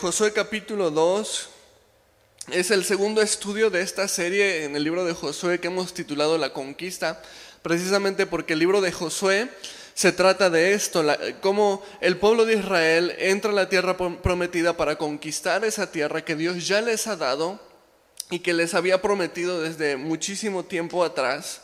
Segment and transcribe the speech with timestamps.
[0.00, 1.48] Josué capítulo 2
[2.52, 6.38] es el segundo estudio de esta serie en el libro de Josué que hemos titulado
[6.38, 7.20] La Conquista,
[7.62, 9.50] precisamente porque el libro de Josué
[9.94, 11.04] se trata de esto,
[11.40, 16.36] cómo el pueblo de Israel entra a la tierra prometida para conquistar esa tierra que
[16.36, 17.58] Dios ya les ha dado
[18.30, 21.60] y que les había prometido desde muchísimo tiempo atrás.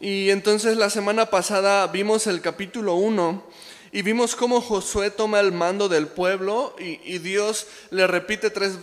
[0.00, 3.44] Y entonces la semana pasada vimos el capítulo 1
[3.90, 8.78] y vimos cómo Josué toma el mando del pueblo y, Dios le repite tres,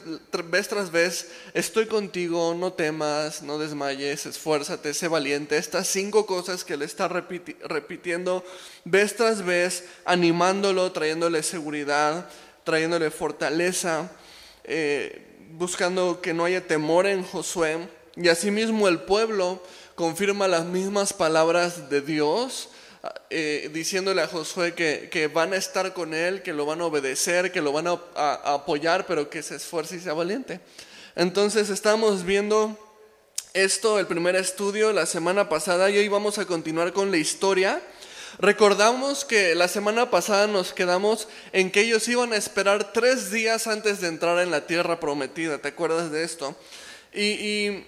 [0.49, 5.57] vez tras vez, estoy contigo, no temas, no desmayes, esfuérzate, sé valiente.
[5.57, 8.43] Estas cinco cosas que le está repitiendo
[8.83, 12.27] vez tras vez, animándolo, trayéndole seguridad,
[12.63, 14.11] trayéndole fortaleza,
[14.63, 17.87] eh, buscando que no haya temor en Josué.
[18.15, 19.61] Y asimismo el pueblo
[19.93, 22.69] confirma las mismas palabras de Dios
[23.29, 27.51] eh, diciéndole a Josué que, van a estar con él, que lo van a obedecer,
[27.51, 27.93] que lo van a,
[28.53, 30.59] apoyar, pero que se esfuerce y sea valiente.
[31.15, 32.77] Entonces estamos viendo
[33.53, 37.81] esto, el primer estudio, la semana pasada, y hoy vamos a continuar con la historia.
[38.37, 43.67] Recordamos que la semana pasada nos quedamos en que ellos iban a esperar tres días
[43.67, 46.55] antes de entrar en la tierra prometida, ¿te acuerdas de esto?
[47.17, 47.85] y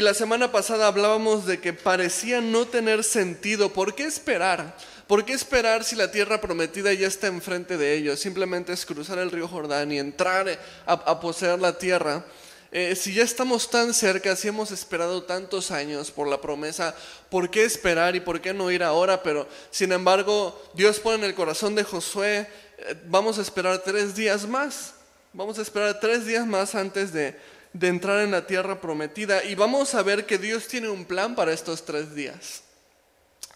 [0.00, 3.72] la semana pasada hablábamos de que parecía no tener sentido.
[3.72, 4.74] ¿Por qué esperar?
[5.06, 8.18] ¿Por qué esperar si la tierra prometida ya está enfrente de ellos?
[8.18, 12.24] Simplemente es cruzar el río Jordán y entrar a, poseer la tierra.
[12.70, 16.94] Eh, si ya estamos tan cerca, si hemos esperado tantos años por la promesa,
[17.28, 19.22] ¿por qué esperar y por qué no ir ahora?
[19.22, 24.14] Pero sin embargo, Dios pone en el corazón de Josué, eh, vamos a esperar tres
[24.14, 24.94] días más.
[25.34, 27.36] Vamos a esperar tres días más antes de,
[27.72, 29.44] de entrar en la tierra prometida.
[29.44, 32.62] Y vamos a ver que Dios tiene un plan para estos tres días.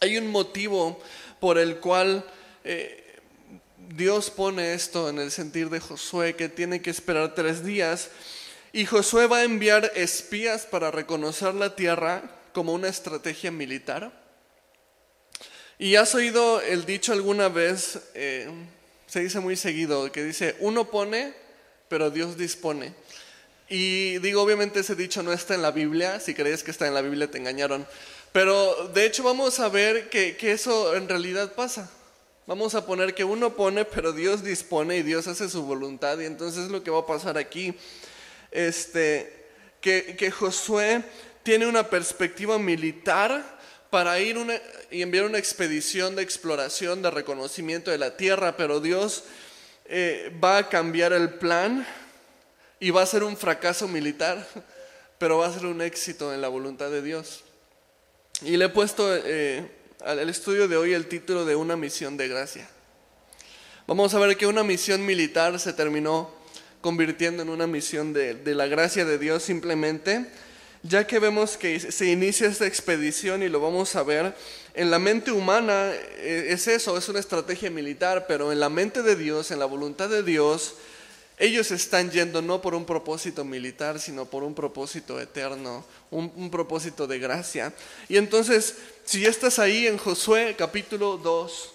[0.01, 1.01] Hay un motivo
[1.41, 2.25] por el cual
[2.65, 3.05] eh,
[3.89, 8.11] Dios pone esto en el sentir de Josué, que tiene que esperar tres días.
[8.73, 12.23] Y Josué va a enviar espías para reconocer la tierra
[12.53, 14.13] como una estrategia militar.
[15.79, 18.51] Y has oído el dicho alguna vez, eh,
[19.07, 21.35] se dice muy seguido, que dice, uno pone,
[21.89, 22.95] pero Dios dispone.
[23.69, 26.95] Y digo, obviamente ese dicho no está en la Biblia, si crees que está en
[26.95, 27.87] la Biblia te engañaron.
[28.33, 31.91] Pero de hecho vamos a ver que, eso en realidad pasa.
[32.47, 36.19] Vamos a poner que uno pone, pero Dios dispone y Dios hace su voluntad.
[36.21, 37.75] Y entonces lo que va a pasar aquí,
[38.53, 39.47] este,
[39.81, 41.03] que, que Josué
[41.43, 43.57] tiene una perspectiva militar
[43.91, 44.37] para ir
[44.91, 49.25] y enviar una expedición de exploración, de reconocimiento de la tierra, pero Dios
[49.87, 51.87] eh, va a cambiar el plan
[52.81, 54.47] y va a ser un fracaso militar,
[55.19, 57.43] pero va a ser un éxito en la voluntad de Dios.
[58.43, 59.71] Y le he puesto eh,
[60.05, 62.69] al estudio de hoy el título de una misión de gracia.
[63.87, 66.31] Vamos a ver que una misión militar se terminó
[66.81, 70.27] convirtiendo en una misión de, de la gracia de Dios simplemente,
[70.83, 74.35] ya que vemos que se inicia esta expedición y lo vamos a ver,
[74.75, 79.03] en la mente humana eh, es eso, es una estrategia militar, pero en la mente
[79.03, 80.75] de Dios, en la voluntad de Dios,
[81.39, 87.07] ellos están yendo no por un propósito militar, sino por un propósito eterno, un, propósito
[87.07, 87.75] de gracia.
[88.09, 91.73] Y entonces, si ya estás ahí en Josué capítulo 2,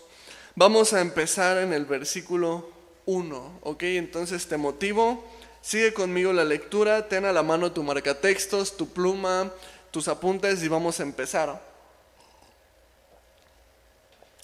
[0.56, 2.72] vamos a empezar en el versículo
[3.06, 3.84] 1, ¿ok?
[3.84, 5.24] Entonces te motivo,
[5.62, 9.52] sigue conmigo la lectura, ten a la mano tu marcatextos, tu pluma,
[9.92, 11.62] tus apuntes y vamos a empezar.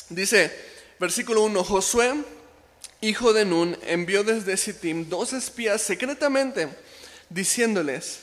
[0.10, 0.54] Dice,
[1.00, 2.14] versículo 1, Josué
[3.02, 6.70] hijo de Nun, envió desde Sittim dos espías secretamente,
[7.30, 8.20] diciéndoles,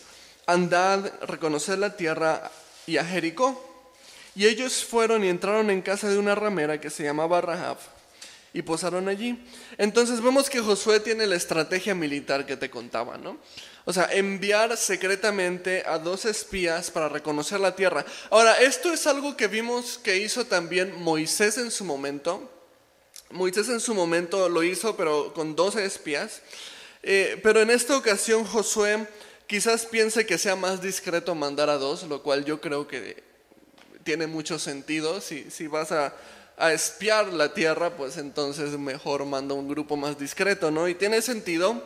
[0.47, 2.51] andad, reconocer la tierra
[2.87, 3.73] y a Jericó.
[4.35, 7.79] Y ellos fueron y entraron en casa de una ramera que se llamaba Rahab
[8.53, 9.39] y posaron allí.
[9.79, 13.39] Entonces vemos que Josué tiene la estrategia militar que te contaba, ¿no?
[13.85, 18.07] O sea, enviar secretamente a dos espías para reconocer la tierra.
[18.31, 22.51] Ahora, esto es algo que vimos que hizo también Moisés en su momento.
[23.31, 26.43] Moisés en su momento lo hizo, pero con 12 espías.
[27.03, 29.07] Eh, pero en esta ocasión Josué
[29.47, 33.23] quizás piense que sea más discreto mandar a dos, lo cual yo creo que
[34.05, 35.21] tiene mucho sentido.
[35.21, 36.15] Si, si vas a,
[36.73, 40.89] espiar la tierra, pues entonces mejor manda un grupo más discreto, ¿no?
[40.89, 41.83] Y tiene sentido.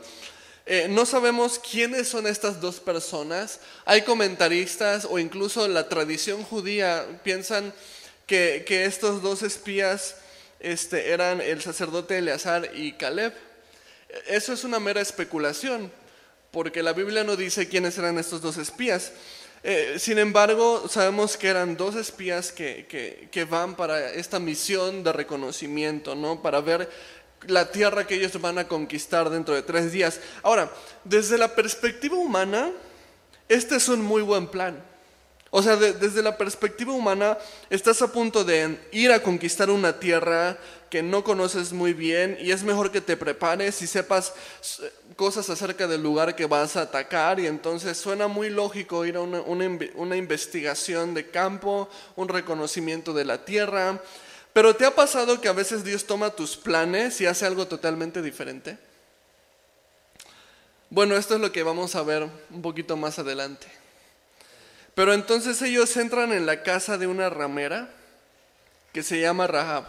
[0.67, 3.61] Eh, no sabemos quiénes son estas dos personas.
[3.87, 7.73] Hay comentaristas o incluso la tradición judía piensan
[8.26, 10.17] que, que estos dos espías
[10.60, 13.34] este, eran el sacerdote Eleazar y Caleb.
[14.26, 15.93] Eso es una mera especulación,
[16.50, 19.12] porque la Biblia no dice quiénes eran estos dos espías.
[19.62, 22.87] Eh, sin embargo, sabemos que eran dos espías que,
[23.31, 26.40] que, van para esta misión de reconocimiento, ¿no?
[26.40, 26.88] para ver
[27.46, 30.20] la tierra que ellos van a conquistar dentro de tres días.
[30.43, 30.70] Ahora,
[31.04, 32.72] desde la perspectiva humana,
[33.49, 34.82] este es un muy buen plan.
[35.50, 37.39] O sea, desde la perspectiva humana,
[37.71, 40.59] estás a punto de ir a conquistar una tierra
[40.91, 44.35] que no conoces muy bien y es mejor que te prepares y sepas
[45.17, 49.21] cosas acerca del lugar que vas a atacar y entonces suena muy lógico ir a
[49.21, 54.03] una, una investigación de campo, un reconocimiento de la tierra.
[54.53, 58.21] Pero ¿te ha pasado que a veces Dios toma tus planes y hace algo totalmente
[58.21, 58.79] diferente?
[60.91, 63.67] Bueno, esto es lo que vamos a ver un poquito más adelante.
[64.99, 67.89] Pero entonces ellos entran en la casa de una ramera
[68.93, 69.85] que se llama Rahab.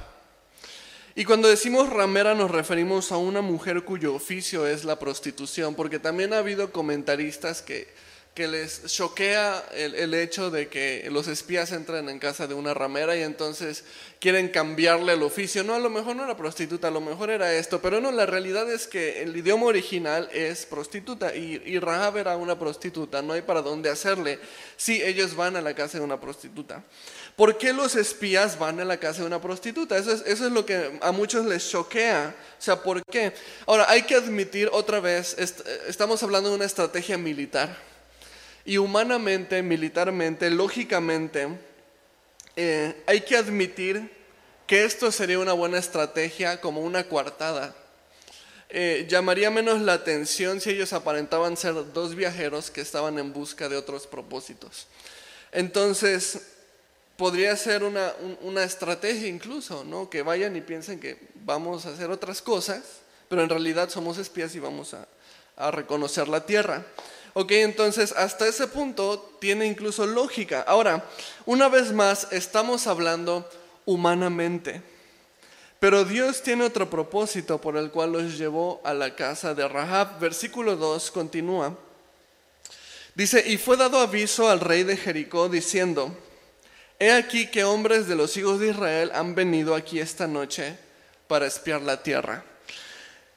[1.15, 5.97] Y cuando decimos ramera nos referimos a una mujer cuyo oficio es la prostitución, porque
[5.97, 7.87] también ha habido comentaristas que
[8.33, 13.15] que les choquea el, hecho de que los espías entran en casa de una ramera
[13.17, 13.83] y entonces
[14.19, 15.63] quieren cambiarle el oficio.
[15.63, 18.25] No, a lo mejor no era prostituta, a lo mejor era esto, pero no, la
[18.25, 23.33] realidad es que el idioma original es prostituta y, y Rahab era una prostituta, no
[23.33, 24.39] hay para dónde hacerle.
[24.77, 26.83] Sí, ellos van a la casa de una prostituta.
[27.35, 29.97] ¿Por qué los espías van a la casa de una prostituta?
[29.97, 32.35] Eso es, eso es lo que a muchos les choquea.
[32.57, 33.33] O sea, ¿por qué?
[33.65, 35.37] Ahora, hay que admitir otra vez,
[35.87, 37.88] estamos hablando de una estrategia militar.
[38.65, 41.47] Y humanamente, militarmente, lógicamente,
[42.55, 44.11] eh, hay que admitir
[44.67, 47.73] que esto sería una buena estrategia como una coartada.
[48.69, 53.67] Eh, llamaría menos la atención si ellos aparentaban ser dos viajeros que estaban en busca
[53.67, 54.85] de otros propósitos.
[55.51, 56.41] Entonces,
[57.17, 60.09] podría ser una, estrategia incluso, ¿no?
[60.09, 62.83] Que vayan y piensen que vamos a hacer otras cosas,
[63.27, 66.85] pero en realidad somos espías y vamos a reconocer la tierra.
[67.39, 70.59] Ok, entonces hasta ese punto tiene incluso lógica.
[70.67, 71.05] Ahora,
[71.45, 73.49] una vez más, estamos hablando
[73.85, 74.81] humanamente.
[75.79, 80.19] Pero Dios tiene otro propósito por el cual los llevó a la casa de Rahab.
[80.19, 81.77] Versículo 2 continúa.
[83.15, 86.13] Dice, y fue dado aviso al rey de Jericó diciendo,
[86.99, 90.77] he aquí que hombres de los hijos de Israel han venido aquí esta noche
[91.29, 92.43] para espiar la tierra.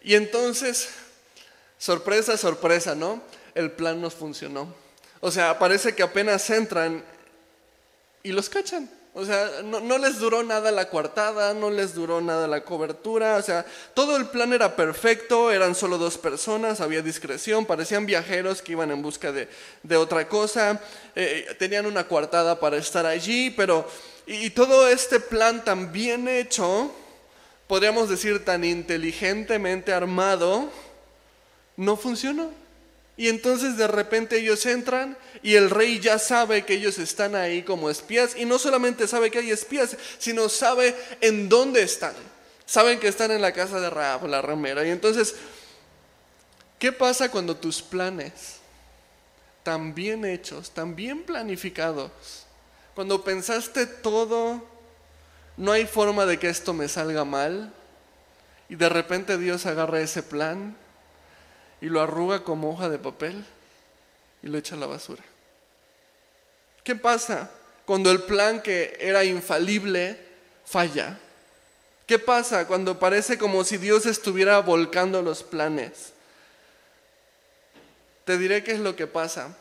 [0.03, 0.89] Y entonces,
[1.79, 3.23] sorpresa, sorpresa, ¿no?
[3.55, 4.75] El plan nos funcionó.
[5.21, 7.05] O sea, parece que apenas entran
[8.23, 8.91] y los cachan.
[9.15, 13.43] O sea, no, les duró nada la coartada, no les duró nada la cobertura, o
[13.43, 18.73] sea, todo el plan era perfecto, eran solo dos personas, había discreción, parecían viajeros que
[18.73, 20.81] iban en busca de, otra cosa,
[21.15, 23.87] eh, tenían una coartada para estar allí, pero,
[24.27, 26.91] y todo este plan tan bien hecho,
[27.67, 30.71] podríamos decir tan inteligentemente armado,
[31.77, 32.62] no funcionó.
[33.23, 37.63] Y entonces de repente ellos entran y el rey ya sabe que ellos están ahí
[37.63, 42.15] como espías y no solamente sabe que hay espías, sino sabe en dónde están.
[42.67, 44.85] Saben que están en la casa de Raab, la ramera.
[44.85, 45.37] Y entonces,
[46.81, 48.57] ¿qué pasa cuando tus planes,
[49.63, 52.11] tan bien hechos, tan bien planificados,
[52.97, 54.67] cuando pensaste todo,
[55.57, 57.73] no hay forma de que esto me salga mal,
[58.69, 60.77] y de repente Dios agarra ese plan
[61.83, 63.45] y lo arruga como hoja de papel
[64.41, 65.23] y lo echa a la basura.
[66.85, 67.51] ¿Qué pasa
[67.85, 70.17] cuando el plan que era infalible
[70.65, 71.19] falla?
[72.07, 76.13] ¿Qué pasa cuando parece como si Dios estuviera volcando los planes?
[78.25, 79.57] Te diré qué es lo que pasa.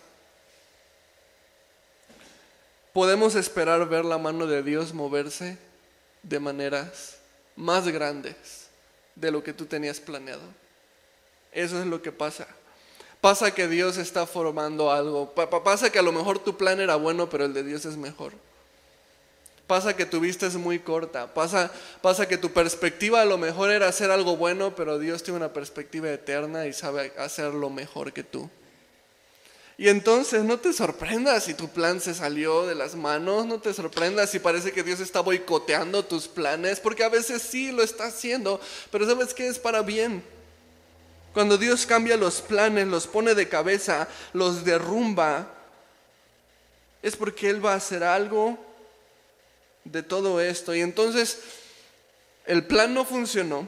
[2.94, 5.58] Podemos esperar ver la mano de Dios moverse
[6.22, 7.18] de maneras
[7.56, 8.68] más grandes
[9.16, 10.61] de lo que tú tenías planeado.
[11.52, 12.48] Eso es lo que pasa.
[13.20, 15.34] Pasa que Dios está formando algo.
[15.36, 18.34] Pasa que a lo mejor tu plan era bueno, pero el de Dios es mejor.
[19.68, 21.34] Pasa que tu vista es muy corta.
[21.34, 25.38] Pasa, pasa que tu perspectiva a lo mejor era hacer algo bueno, pero Dios tiene
[25.38, 28.50] una perspectiva eterna y sabe hacerlo mejor que tú.
[29.78, 33.74] Y entonces no te sorprendas si tu plan se salió de las manos, no te
[33.74, 38.06] sorprendas si parece que Dios está boicoteando tus planes, porque a veces sí lo está
[38.06, 38.60] haciendo,
[38.92, 40.24] pero sabes que es para bien.
[41.34, 45.48] Cuando Dios cambia los planes, los pone de cabeza, los derrumba,
[47.02, 48.58] es porque Él va a hacer algo
[49.84, 50.76] de todo esto.
[50.76, 51.40] Y entonces
[52.46, 53.68] el plan no funcionó.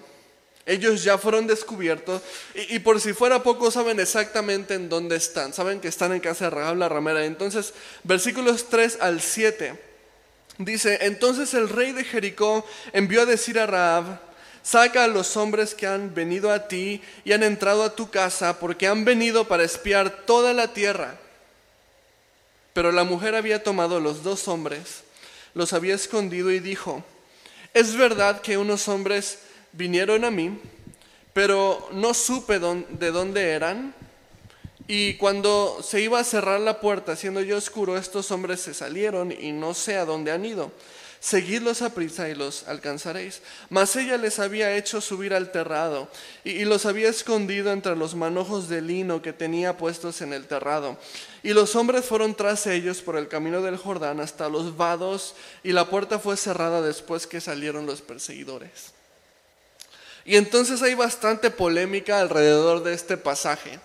[0.66, 2.22] Ellos ya fueron descubiertos
[2.54, 5.54] y, por si fuera poco saben exactamente en dónde están.
[5.54, 7.26] Saben que están en casa de Rahab la ramera.
[7.26, 9.78] Entonces, versículos 3 al 7
[10.60, 14.22] dice, entonces el rey de Jericó envió a decir a Rahab,
[14.64, 18.60] Saca a los hombres que han venido a ti y han entrado a tu casa,
[18.60, 21.20] porque han venido para espiar toda la tierra.
[22.74, 25.04] Pero la mujer había tomado los dos hombres,
[25.54, 27.04] los había escondido y dijo,
[27.74, 29.40] es verdad que unos hombres
[29.74, 30.58] vinieron a mí,
[31.34, 33.94] pero no supe de dónde eran.
[34.88, 39.32] Y cuando se iba a cerrar la puerta, siendo yo oscuro, estos hombres se salieron
[39.32, 40.72] y no sé a dónde han ido.
[41.24, 43.42] Seguidlos a prisa y los alcanzaréis.
[43.70, 46.10] Mas ella les había hecho subir al terrado
[46.44, 50.98] y, los había escondido entre los manojos de lino que tenía puestos en el terrado.
[51.42, 55.72] Y los hombres fueron tras ellos por el camino del Jordán hasta los vados y
[55.72, 58.92] la puerta fue cerrada después que salieron los perseguidores.
[60.26, 63.80] Y entonces hay bastante polémica alrededor de este pasaje.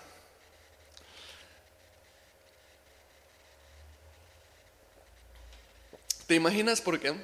[6.29, 7.15] ¿Te imaginas por qué?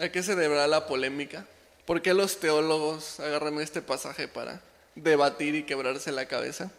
[0.00, 1.46] ¿A qué se deberá la polémica?
[1.86, 4.60] ¿Por qué los teólogos agarran este pasaje para
[4.96, 6.72] debatir y quebrarse la cabeza?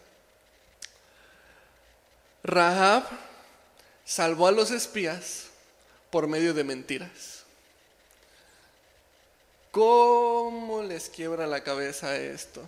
[2.43, 3.03] Rahab
[4.03, 5.45] salvó a los espías
[6.09, 7.43] por medio de mentiras.
[9.71, 12.67] ¿Cómo les quiebra la cabeza esto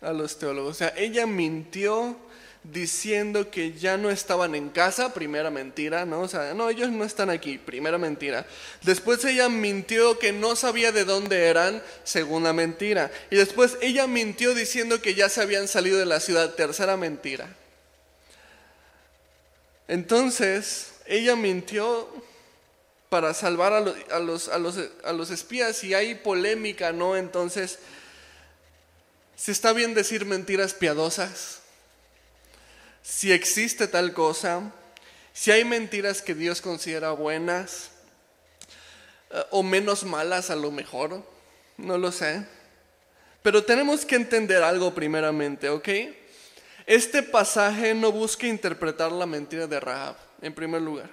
[0.00, 0.72] a los teólogos?
[0.72, 2.16] O sea, ella mintió
[2.64, 6.20] diciendo que ya no estaban en casa, primera mentira, ¿no?
[6.20, 8.46] O sea, no, ellos no están aquí, primera mentira.
[8.82, 13.10] Después ella mintió que no sabía de dónde eran, segunda mentira.
[13.30, 17.48] Y después ella mintió diciendo que ya se habían salido de la ciudad, tercera mentira.
[19.88, 22.08] Entonces, ella mintió
[23.08, 27.16] para salvar a los, a los, a los, a los espías y hay polémica, ¿no?
[27.16, 27.80] Entonces,
[29.36, 31.61] ¿se está bien decir mentiras piadosas?
[33.02, 34.72] Si existe tal cosa,
[35.32, 37.90] si hay mentiras que Dios considera buenas
[39.30, 41.22] eh, o menos malas a lo mejor,
[41.76, 42.46] no lo sé.
[43.42, 45.88] Pero tenemos que entender algo primeramente, ¿ok?
[46.86, 51.10] Este pasaje no busca interpretar la mentira de Rahab, en primer lugar.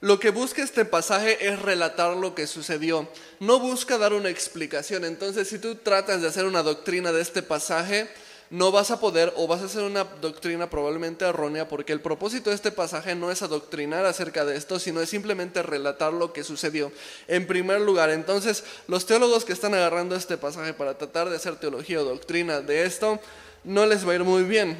[0.00, 5.04] Lo que busca este pasaje es relatar lo que sucedió, no busca dar una explicación.
[5.04, 8.08] Entonces, si tú tratas de hacer una doctrina de este pasaje,
[8.50, 12.50] no vas a poder o vas a hacer una doctrina probablemente errónea porque el propósito
[12.50, 16.42] de este pasaje no es adoctrinar acerca de esto, sino es simplemente relatar lo que
[16.42, 16.90] sucedió.
[17.28, 21.56] En primer lugar, entonces los teólogos que están agarrando este pasaje para tratar de hacer
[21.56, 23.20] teología o doctrina de esto,
[23.62, 24.76] no les va a ir muy bien.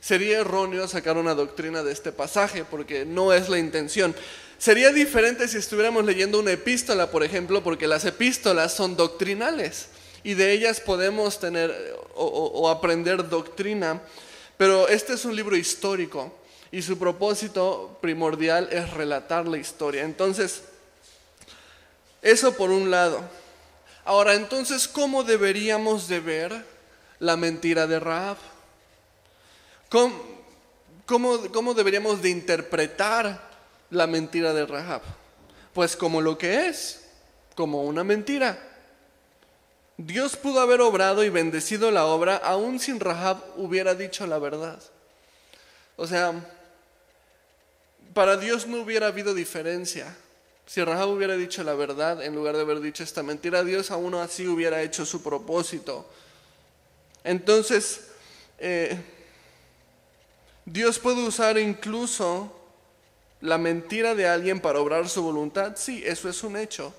[0.00, 4.14] Sería erróneo sacar una doctrina de este pasaje porque no es la intención.
[4.58, 9.88] Sería diferente si estuviéramos leyendo una epístola, por ejemplo, porque las epístolas son doctrinales
[10.28, 14.02] y de ellas podemos tener o, aprender doctrina,
[14.58, 16.30] pero este es un libro histórico
[16.70, 20.02] y su propósito primordial es relatar la historia.
[20.02, 20.64] Entonces,
[22.20, 23.22] eso por un lado.
[24.04, 26.62] Ahora, entonces, ¿cómo deberíamos de ver
[27.20, 28.36] la mentira de Raab?
[29.88, 30.14] ¿Cómo,
[31.06, 33.48] cómo, deberíamos de interpretar
[33.88, 35.00] la mentira de Rahab?
[35.72, 37.06] Pues como lo que es,
[37.54, 38.67] como una mentira.
[39.98, 44.80] Dios pudo haber obrado y bendecido la obra aún sin Rahab hubiera dicho la verdad.
[45.96, 46.32] O sea,
[48.14, 50.16] para Dios no hubiera habido diferencia.
[50.66, 54.14] Si Rahab hubiera dicho la verdad en lugar de haber dicho esta mentira, Dios aún
[54.14, 56.08] así hubiera hecho su propósito.
[57.24, 58.02] Entonces,
[58.60, 58.96] eh,
[60.64, 62.52] Dios puede usar incluso
[63.40, 65.74] la mentira de alguien para obrar su voluntad.
[65.76, 66.94] Sí, eso es un hecho.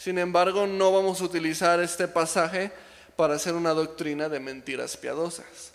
[0.00, 2.72] Sin embargo, no vamos a utilizar este pasaje
[3.16, 5.72] para hacer una doctrina de mentiras piadosas.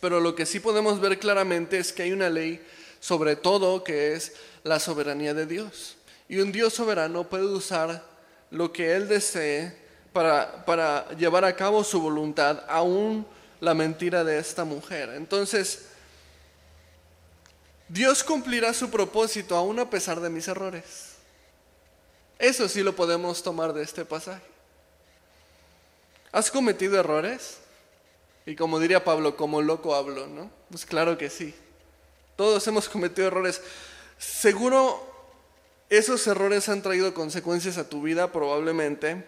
[0.00, 2.60] Pero lo que sí podemos ver claramente es que hay una ley
[2.98, 4.32] sobre todo que es
[4.64, 5.96] la soberanía de Dios.
[6.28, 8.02] Y un Dios soberano puede usar
[8.50, 9.72] lo que Él desee
[10.12, 13.24] para, para llevar a cabo su voluntad, aún
[13.60, 15.10] la mentira de esta mujer.
[15.10, 15.86] Entonces,
[17.88, 21.13] Dios cumplirá su propósito aún a pesar de mis errores.
[22.38, 24.42] Eso sí lo podemos tomar de este pasaje.
[26.32, 27.58] ¿Has cometido errores?
[28.46, 30.50] Y como diría Pablo, como loco hablo, ¿no?
[30.70, 31.54] Pues claro que sí.
[32.36, 33.62] Todos hemos cometido errores.
[34.18, 35.14] Seguro
[35.88, 39.24] esos errores han traído consecuencias a tu vida, probablemente.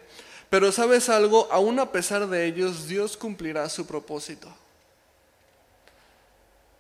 [0.51, 4.53] Pero sabes algo, aún a pesar de ellos, Dios cumplirá su propósito.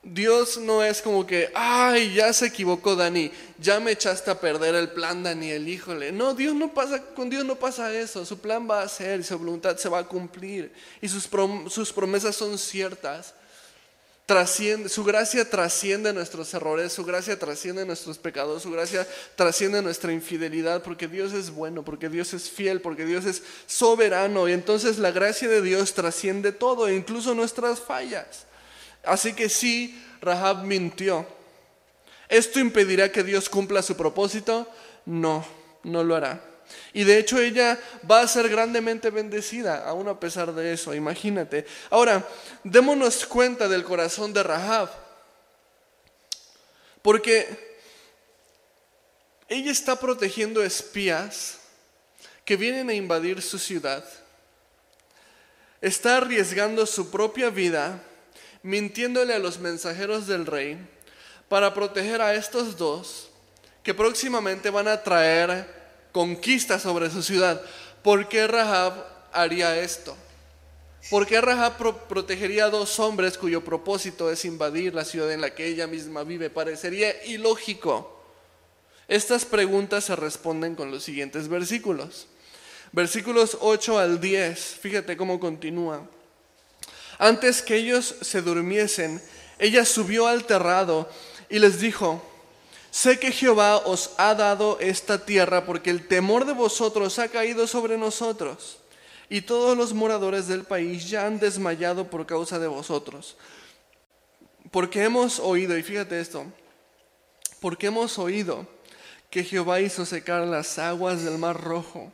[0.08, 4.76] Dios no es como que, ay, ya se equivocó Dani, ya me echaste a perder
[4.76, 6.12] el plan Daniel, híjole.
[6.12, 9.36] No, Dios no pasa, con Dios no pasa eso, su plan va a ser su
[9.36, 11.28] voluntad se va a cumplir y sus,
[11.68, 13.34] sus promesas son ciertas.
[14.26, 20.12] Trasciende, su gracia trasciende nuestros errores, su gracia trasciende nuestros pecados, su gracia trasciende nuestra
[20.12, 24.48] infidelidad, porque Dios es bueno, porque Dios es fiel, porque Dios es soberano.
[24.48, 28.46] Y entonces la gracia de Dios trasciende todo, incluso nuestras fallas.
[29.06, 31.26] Así que sí, Rahab mintió.
[32.28, 34.68] ¿Esto impedirá que Dios cumpla su propósito?
[35.04, 35.46] No,
[35.84, 36.40] no lo hará.
[36.92, 37.78] Y de hecho ella
[38.10, 41.66] va a ser grandemente bendecida, aún a pesar de eso, imagínate.
[41.90, 42.26] Ahora,
[42.64, 44.90] démonos cuenta del corazón de Rahab.
[47.02, 47.78] Porque
[49.48, 51.58] ella está protegiendo espías
[52.44, 54.04] que vienen a invadir su ciudad.
[55.80, 58.02] Está arriesgando su propia vida,
[58.66, 60.76] mintiéndole a los mensajeros del rey,
[61.48, 63.30] para proteger a estos dos
[63.84, 65.64] que próximamente van a traer
[66.10, 67.62] conquista sobre su ciudad.
[68.02, 70.16] ¿Por qué Rahab haría esto?
[71.08, 71.76] ¿Por qué Rahab
[72.08, 76.24] protegería a dos hombres cuyo propósito es invadir la ciudad en la que ella misma
[76.24, 76.50] vive?
[76.50, 78.20] Parecería ilógico.
[79.06, 82.26] Estas preguntas se responden con los siguientes versículos.
[82.90, 86.08] Versículos 8 al 10, fíjate cómo continúa.
[87.18, 89.22] Antes que ellos se durmiesen,
[89.58, 91.08] ella subió al terrado
[91.48, 92.22] y les dijo,
[92.90, 97.66] sé que Jehová os ha dado esta tierra porque el temor de vosotros ha caído
[97.66, 98.78] sobre nosotros
[99.28, 103.36] y todos los moradores del país ya han desmayado por causa de vosotros.
[104.70, 106.44] Porque hemos oído, y fíjate esto,
[107.60, 108.66] porque hemos oído
[109.30, 112.12] que Jehová hizo secar las aguas del mar rojo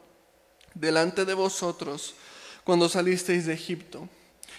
[0.75, 2.15] delante de vosotros
[2.65, 4.09] cuando salisteis de Egipto.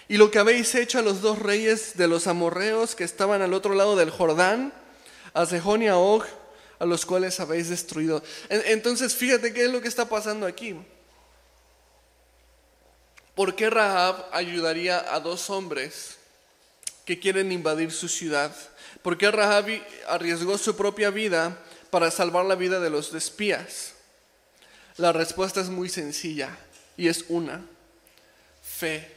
[0.08, 3.54] Y lo que habéis hecho a los dos reyes de los amorreos que estaban al
[3.54, 4.72] otro lado del Jordán,
[5.32, 6.24] a Sejón y a Og,
[6.78, 8.22] a los cuales habéis destruido.
[8.48, 10.76] Entonces, fíjate qué es lo que está pasando aquí.
[13.34, 16.16] ¿Por qué Rahab ayudaría a dos hombres
[17.04, 18.54] que quieren invadir su ciudad?
[19.02, 19.66] ¿Por qué Rahab
[20.06, 21.58] arriesgó su propia vida
[21.90, 23.94] para salvar la vida de los espías?
[24.96, 26.56] La respuesta es muy sencilla
[26.96, 27.64] y es una,
[28.62, 29.13] fe.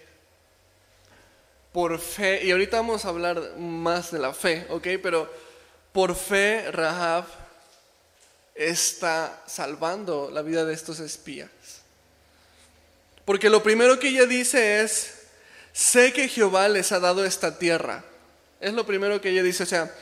[1.77, 4.87] Por fe, y ahorita vamos a hablar más de la fe, ¿ok?
[4.99, 5.31] Pero
[5.91, 7.25] por fe Rahab
[8.55, 11.51] está salvando la vida de estos espías.
[13.25, 15.19] Porque lo primero que ella dice es,
[15.71, 18.03] sé que Jehová les ha dado esta tierra.
[18.59, 19.61] Es lo primero que ella dice.
[19.61, 19.93] O sea,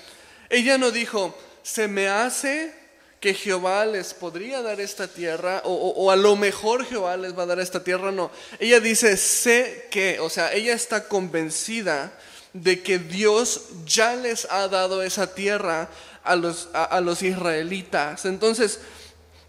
[0.49, 2.73] ella no dijo, se me hace
[3.19, 7.47] que Jehová les podría dar esta tierra o, a lo mejor Jehová les va a
[7.47, 8.31] dar esta tierra, no.
[8.59, 12.13] Ella dice, sé que, o sea, ella está convencida
[12.53, 15.89] de que Dios ya les ha dado esa tierra
[16.23, 18.25] a los, a los israelitas.
[18.25, 18.79] Entonces,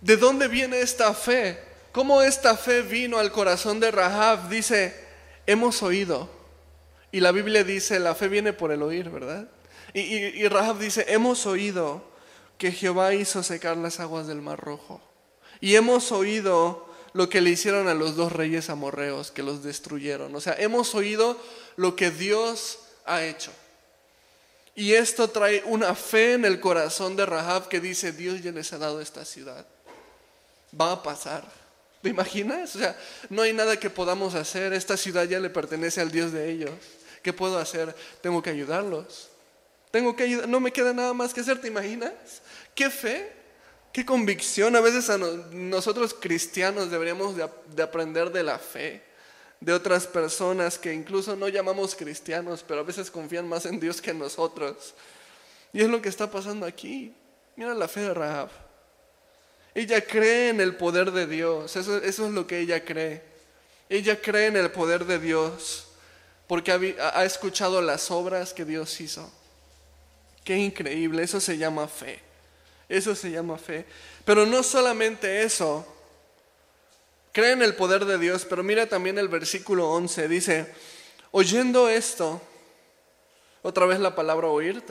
[0.00, 1.60] ¿de dónde viene esta fe?
[1.92, 4.48] ¿Cómo esta fe vino al corazón de Rahab?
[4.48, 4.94] Dice,
[5.46, 6.30] hemos oído.
[7.12, 9.48] Y la Biblia dice, la fe viene por el oír, ¿verdad?
[9.94, 12.15] Y, y Rahab dice, hemos oído
[12.58, 15.00] que Jehová hizo secar las aguas del Mar Rojo.
[15.60, 20.34] Y hemos oído lo que le hicieron a los dos reyes amorreos que los destruyeron.
[20.34, 21.40] O sea, hemos oído
[21.76, 23.50] lo que Dios ha hecho.
[24.74, 28.72] Y esto trae una fe en el corazón de Rahab que dice, Dios ya les
[28.74, 29.66] ha dado esta ciudad.
[30.78, 31.44] Va a pasar.
[32.02, 32.76] ¿Te imaginas?
[32.76, 32.98] O sea,
[33.30, 34.74] no hay nada que podamos hacer.
[34.74, 36.72] Esta ciudad ya le pertenece al Dios de ellos.
[37.22, 37.96] ¿Qué puedo hacer?
[38.20, 39.30] Tengo que ayudarlos.
[39.90, 40.46] Tengo que ayudar.
[40.46, 42.12] No me queda nada más que hacer, ¿te imaginas?
[42.76, 43.32] ¿Qué fe?
[43.90, 44.76] ¿Qué convicción?
[44.76, 45.08] A veces
[45.50, 49.02] nosotros cristianos deberíamos de, aprender de la fe
[49.58, 54.02] de otras personas que incluso no llamamos cristianos, pero a veces confían más en Dios
[54.02, 54.94] que en nosotros.
[55.72, 57.14] Y es lo que está pasando aquí.
[57.56, 58.50] Mira la fe de Rahab.
[59.74, 61.74] Ella cree en el poder de Dios.
[61.76, 63.22] Eso, es lo que ella cree.
[63.88, 65.88] Ella cree en el poder de Dios
[66.46, 69.32] porque ha escuchado las obras que Dios hizo.
[70.44, 71.22] Qué increíble.
[71.22, 72.25] Eso se llama fe.
[72.88, 73.84] Eso se llama fe.
[74.24, 75.86] Pero no solamente eso.
[77.32, 80.28] Cree en el poder de Dios, pero mira también el versículo 11.
[80.28, 80.72] Dice,
[81.32, 82.40] oyendo esto,
[83.62, 84.82] otra vez la palabra oír,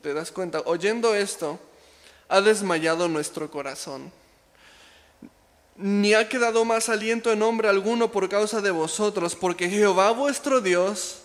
[0.00, 0.62] ¿te, das cuenta?
[0.64, 1.60] Oyendo esto,
[2.28, 4.10] ha desmayado nuestro corazón.
[5.76, 10.60] Ni ha quedado más aliento en hombre alguno por causa de vosotros, porque Jehová vuestro
[10.60, 11.22] Dios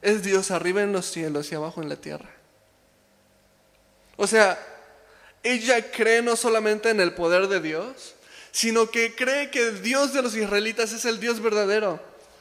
[0.00, 2.30] es Dios arriba en los cielos y abajo en la tierra.
[4.16, 4.58] O sea,
[5.44, 8.14] ella cree no solamente en el poder de Dios,
[8.50, 12.00] sino que cree que el Dios de los israelitas es el Dios verdadero.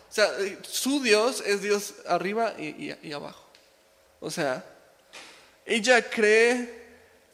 [0.09, 0.29] O sea,
[0.61, 3.45] su Dios es Dios arriba y, abajo.
[4.19, 4.63] O sea,
[5.65, 6.83] ella cree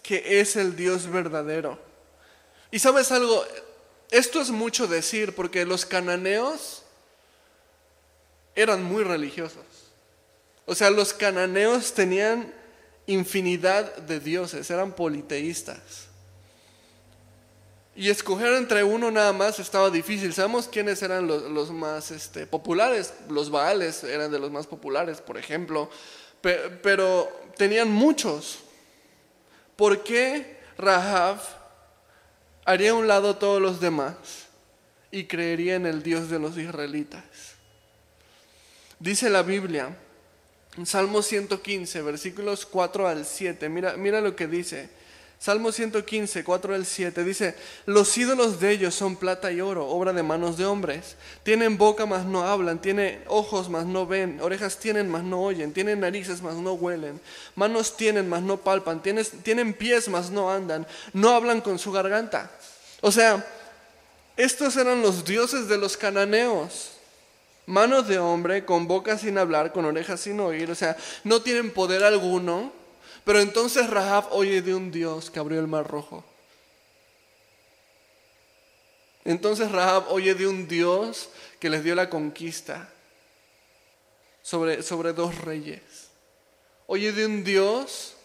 [0.02, 1.78] que es el Dios verdadero.
[2.72, 3.46] Y sabes algo,
[4.10, 6.84] esto es mucho decir porque los cananeos
[8.56, 9.66] eran muy religiosos.
[10.66, 12.54] O sea, los cananeos tenían
[13.12, 16.08] infinidad de dioses, eran politeístas.
[17.96, 20.34] Y escoger entre uno nada más estaba difícil.
[20.34, 23.14] Sabemos quiénes eran los, más este, populares.
[23.28, 25.90] Los Baales eran de los más populares, por ejemplo.
[26.42, 28.60] pero tenían muchos.
[29.76, 31.40] ¿Por qué Rahab
[32.70, 34.14] haría a un lado todos los demás
[35.12, 37.24] y creería en el Dios de los israelitas.
[39.00, 39.98] Dice la Biblia,
[40.86, 44.90] Salmo 115, versículos 4 al 7, mira, mira lo que dice.
[45.40, 50.12] Salmo 115, 4 al 7 dice, los ídolos de ellos son plata y oro, obra
[50.12, 51.16] de manos de hombres.
[51.44, 55.72] Tienen boca, mas no hablan, tienen ojos, mas no ven, orejas tienen, mas no oyen,
[55.72, 57.22] tienen narices, mas no huelen,
[57.56, 61.94] manos tienen, mas no palpan, tienen, tienen pies, mas no andan, no hablan con su
[61.94, 62.52] garganta.
[63.00, 63.48] O sea,
[64.36, 66.99] estos eran los dioses de los cananeos.
[67.70, 71.72] Manos de hombre, con boca sin hablar, con orejas sin oír, o sea, no tienen
[71.72, 72.74] poder alguno,
[73.24, 76.26] pero entonces Rahab oye de un Dios que abrió el mar rojo.
[79.24, 81.30] Entonces Rahab oye de un Dios
[81.60, 82.90] que les dio la conquista
[84.42, 86.10] sobre, sobre dos reyes.
[86.88, 88.16] Oye de un Dios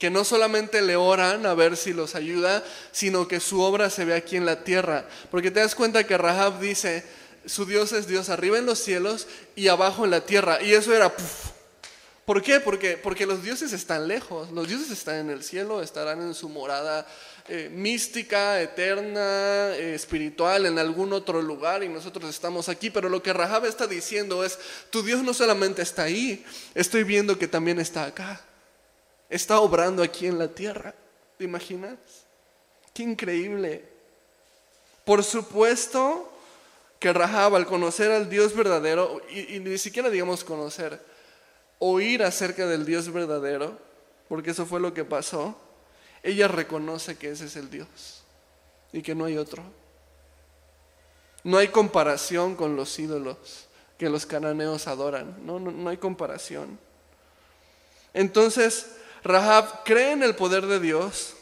[0.00, 4.04] que no solamente le oran a ver si los ayuda, sino que su obra se
[4.04, 5.06] ve aquí en la tierra.
[5.30, 7.04] Porque te das cuenta que Rahab dice,
[7.48, 10.62] su Dios es Dios arriba en los cielos y abajo en la tierra.
[10.62, 11.12] Y eso era...
[12.24, 12.60] ¿Por qué?
[12.60, 16.50] Porque, porque los dioses están lejos, los dioses están en el cielo, estarán en su
[16.50, 17.06] morada
[17.48, 22.90] eh, mística, eterna, eh, espiritual, en algún otro lugar y nosotros estamos aquí.
[22.90, 24.58] Pero lo que Rahab está diciendo es,
[24.90, 28.42] tu Dios no solamente está ahí, estoy viendo que también está acá.
[29.30, 30.94] Está obrando aquí en la tierra.
[31.38, 31.96] ¿Te imaginas?
[32.92, 33.84] Qué increíble.
[35.06, 36.30] Por supuesto
[36.98, 41.00] que Rahab al conocer al Dios verdadero, y ni siquiera digamos conocer,
[41.78, 43.78] oír acerca del Dios verdadero,
[44.28, 45.56] porque eso fue lo que pasó,
[46.22, 48.22] ella reconoce que ese es el Dios
[48.92, 49.62] y que no hay otro.
[51.44, 56.78] No hay comparación con los ídolos que los cananeos adoran, no, no, hay comparación.
[58.14, 58.92] Entonces,
[59.24, 61.34] Rahab cree en el poder de Dios,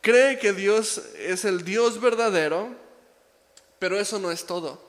[0.00, 2.68] cree que Dios es el Dios verdadero,
[3.78, 4.85] pero eso no es todo.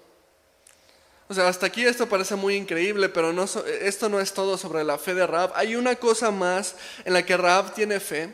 [1.29, 3.45] O sea, hasta aquí esto parece muy increíble, pero no,
[3.81, 5.51] esto no es todo sobre la fe de Raab.
[5.55, 8.33] Hay una cosa más en la que Raab tiene fe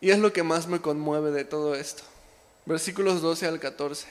[0.00, 2.02] y es lo que más me conmueve de todo esto.
[2.66, 4.08] Versículos 12 al 14.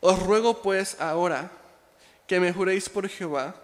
[0.00, 1.50] Os ruego pues ahora
[2.26, 3.54] que me juréis por Jehová,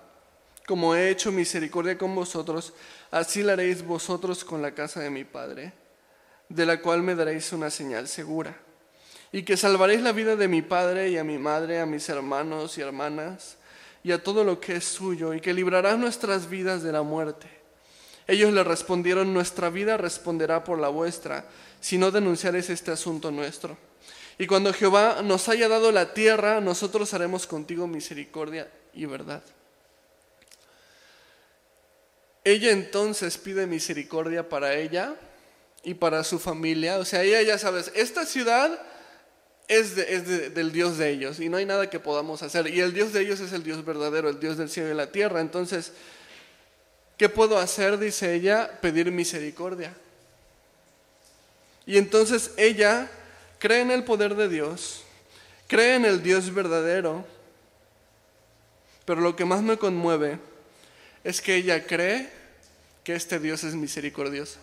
[0.67, 2.73] como he hecho misericordia con vosotros,
[3.11, 5.73] así la haréis vosotros con la casa de mi Padre,
[6.49, 8.68] de la cual me daréis una señal segura
[9.33, 12.79] y que salvaréis la vida de mi padre y a mi madre, a mis hermanos
[12.79, 13.57] y hermanas,
[14.03, 17.47] y a todo lo que es suyo, y que librarás nuestras vidas de la muerte.
[18.27, 21.45] Ellos le respondieron, nuestra vida responderá por la vuestra,
[21.81, 23.77] si no denunciaréis este asunto nuestro.
[24.39, 29.43] Y cuando Jehová nos haya dado la tierra, nosotros haremos contigo misericordia y verdad.
[32.45, 35.17] Ella entonces pide misericordia para ella
[35.83, 36.99] y para su familia.
[36.99, 38.81] O sea, ella ya sabes, esta ciudad
[39.69, 39.95] es,
[40.55, 42.67] del Dios de ellos y no hay nada que podamos hacer.
[42.69, 45.13] Y el Dios de ellos es el Dios verdadero, el Dios del cielo y la
[45.13, 45.41] tierra.
[45.41, 45.93] Entonces,
[47.19, 47.99] ¿qué puedo hacer?
[47.99, 49.95] Dice ella, pedir misericordia.
[51.87, 53.11] Y entonces ella
[53.59, 55.03] cree en el poder de Dios,
[55.67, 57.25] cree en el Dios verdadero,
[59.05, 60.39] pero lo que más me conmueve
[61.25, 62.29] es que ella cree
[63.05, 64.59] que este Dios es misericordioso.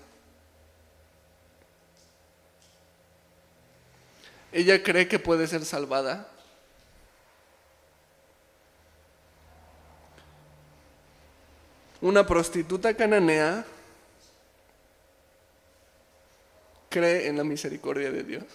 [4.56, 6.30] Ella cree que puede ser salvada.
[12.00, 13.66] Una prostituta cananea
[16.90, 18.46] cree en la misericordia de Dios.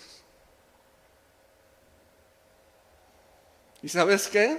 [3.83, 4.59] ¿Y sabes qué?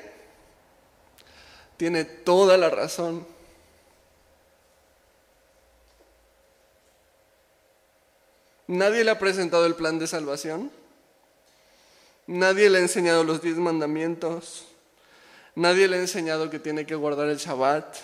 [1.75, 3.25] Tiene toda la razón.
[8.67, 10.80] Nadie le ha presentado el plan de salvación.
[12.27, 14.67] Nadie le ha enseñado los diez mandamientos.
[15.55, 17.97] Nadie le ha enseñado que tiene que guardar el Shabbat.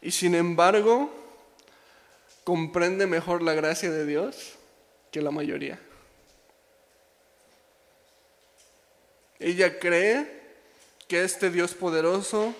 [0.00, 1.12] Y sin embargo,
[2.44, 4.54] comprende mejor la gracia de Dios
[5.10, 5.78] que la mayoría.
[9.38, 10.42] Ella cree
[11.08, 12.54] que este Dios poderoso,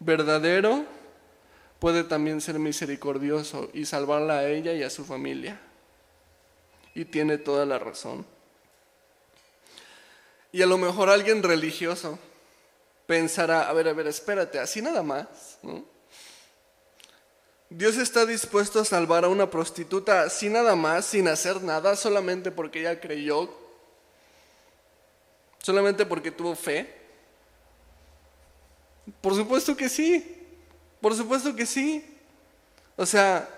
[0.00, 0.84] verdadero,
[1.78, 5.60] puede también ser misericordioso y salvarla a ella y a su familia.
[6.94, 8.26] Y tiene toda la razón.
[10.52, 12.18] Y a lo mejor alguien religioso
[13.06, 15.26] pensará, a ver, a ver, espérate, así nada más.
[17.68, 22.50] Dios está dispuesto a salvar a una prostituta así nada más, sin hacer nada, solamente
[22.50, 23.48] porque ella creyó,
[25.62, 26.92] solamente porque tuvo fe.
[29.20, 30.36] Por supuesto que sí,
[31.00, 32.04] por supuesto que sí.
[32.96, 33.48] O sea,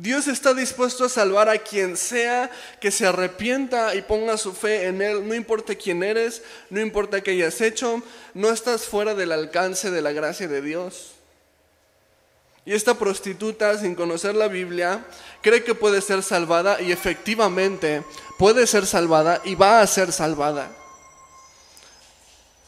[0.00, 4.86] Dios está dispuesto a salvar a quien sea que se arrepienta y ponga su fe
[4.86, 5.28] en Él.
[5.28, 10.00] No importa quién eres, no importa qué hayas hecho, no estás fuera del alcance de
[10.00, 11.12] la gracia de Dios.
[12.64, 15.04] Y esta prostituta, sin conocer la Biblia,
[15.42, 18.02] cree que puede ser salvada y efectivamente
[18.38, 20.70] puede ser salvada y va a ser salvada.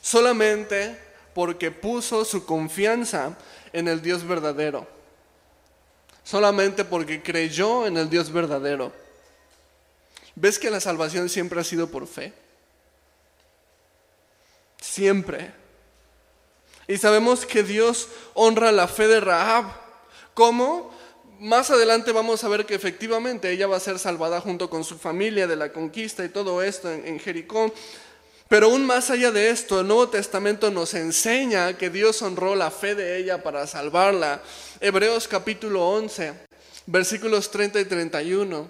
[0.02, 0.98] Solamente
[1.32, 3.38] porque puso su confianza
[3.72, 5.01] en el Dios verdadero.
[6.32, 8.90] Solamente porque creyó en el Dios verdadero.
[10.34, 12.32] ¿Ves que la salvación siempre ha sido por fe?
[14.80, 15.52] Siempre.
[16.88, 19.74] Y sabemos que Dios honra la fe de Rahab.
[20.32, 20.90] ¿Cómo?
[21.38, 24.96] Más adelante vamos a ver que efectivamente ella va a ser salvada junto con su
[24.96, 27.74] familia de la conquista y todo esto en, Jericó.
[28.52, 32.70] Pero aún más allá de esto, el Nuevo Testamento nos enseña que Dios honró la
[32.70, 34.42] fe de ella para salvarla.
[34.78, 36.34] Hebreos capítulo 11,
[36.84, 38.68] versículos 30 y 31.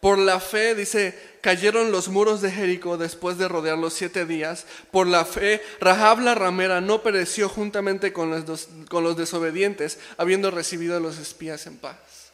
[0.00, 4.66] Por la fe, dice, cayeron los muros de Jericó después de rodearlos siete días.
[4.90, 10.50] Por la fe, Rahab la ramera no pereció juntamente con los, con los desobedientes, habiendo
[10.50, 12.32] recibido a los espías en paz.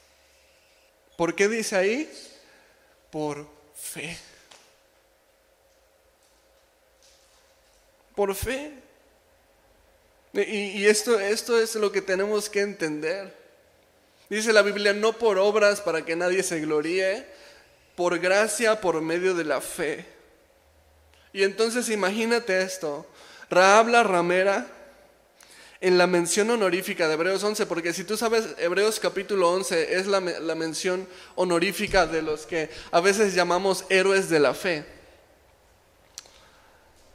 [1.18, 2.10] ¿Por qué dice ahí?
[3.10, 4.16] Por fe.
[8.18, 8.72] Por fe.
[10.32, 13.32] Y, esto, esto es lo que tenemos que entender.
[14.28, 17.24] Dice la Biblia, no por obras para que nadie se gloríe,
[17.94, 20.04] por gracia por medio de la fe.
[21.32, 23.06] Y entonces imagínate esto,
[23.50, 24.66] Raab la ramera
[25.80, 30.08] en la mención honorífica de Hebreos 11, porque si tú sabes, Hebreos capítulo 11 es
[30.08, 34.97] la, la mención honorífica de los que a veces llamamos héroes de la fe.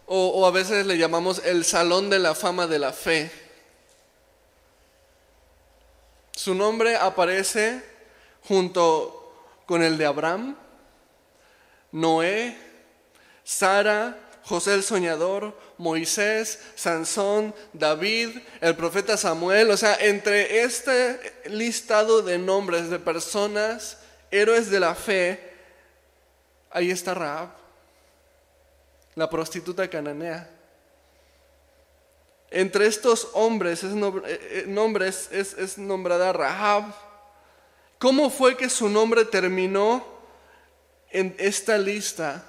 [0.05, 3.31] O, a veces le llamamos el salón de la fama de la fe.
[6.35, 7.81] Su nombre aparece
[8.47, 9.33] junto
[9.65, 10.57] con el de Abraham,
[11.91, 12.57] Noé,
[13.43, 19.71] Sara, José el soñador, Moisés, Sansón, David, el profeta Samuel.
[19.71, 23.97] O sea, entre este listado de nombres de personas,
[24.31, 25.39] héroes de la fe,
[26.71, 27.62] ahí está Raab,
[29.15, 30.49] la prostituta cananea.
[32.49, 36.93] Entre estos hombres es, eh, nombres es, es nombrada Rahab.
[37.97, 40.06] ¿Cómo fue que su nombre terminó
[41.10, 42.45] en esta lista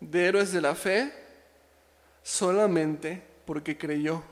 [0.00, 1.12] de héroes de la fe
[2.22, 4.22] solamente porque creyó.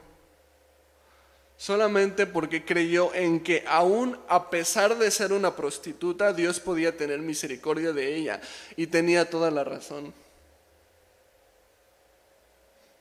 [1.58, 7.20] Solamente porque creyó en que aún a pesar de ser una prostituta, Dios podía tener
[7.20, 8.40] misericordia de ella
[8.76, 10.12] y tenía toda la razón.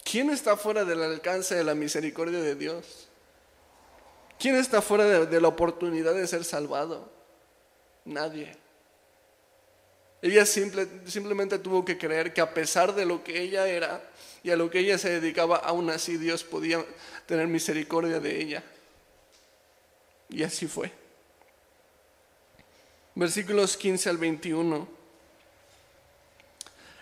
[0.06, 3.08] ¿Quién está fuera del alcance de la misericordia de Dios?
[4.38, 7.12] ¿Quién está fuera de, la oportunidad de ser salvado?
[8.06, 8.56] Nadie.
[10.22, 14.08] Ella simplemente tuvo que creer que a pesar de lo que ella era
[14.44, 16.86] y a lo que ella se dedicaba, aún así Dios podía
[17.26, 18.64] tener misericordia de ella.
[20.30, 20.92] Y así fue.
[23.16, 24.88] Versículos 15 al 21.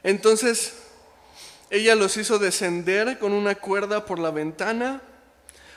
[0.03, 0.82] Entonces
[1.73, 5.01] ella los hizo descender con una cuerda por la ventana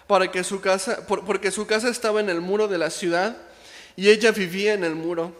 [0.06, 3.34] para que su casa, porque su casa estaba en el muro de la ciudad
[3.96, 5.32] y ella vivía en el muro.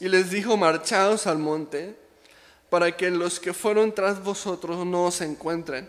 [0.00, 1.94] Y les dijo, marchaos al monte,
[2.70, 5.86] para que los que fueron tras vosotros no os encuentren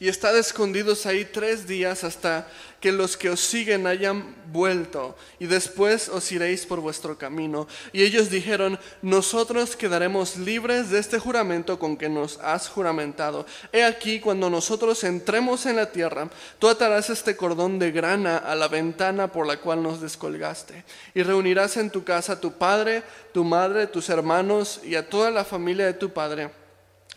[0.00, 2.48] y estad escondidos ahí tres días hasta
[2.80, 7.68] que los que os siguen hayan vuelto, y después os iréis por vuestro camino.
[7.92, 13.44] Y ellos dijeron, nosotros quedaremos libres de este juramento con que nos has juramentado.
[13.72, 18.54] He aquí, cuando nosotros entremos en la tierra, tú atarás este cordón de grana a
[18.54, 20.82] la ventana por la cual nos descolgaste,
[21.14, 23.02] y reunirás en tu casa tu padre,
[23.34, 26.59] tu madre, tus hermanos y a toda la familia de tu padre